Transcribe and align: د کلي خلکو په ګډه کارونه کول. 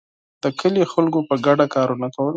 د 0.43 0.45
کلي 0.59 0.83
خلکو 0.93 1.19
په 1.29 1.35
ګډه 1.45 1.65
کارونه 1.75 2.07
کول. 2.15 2.29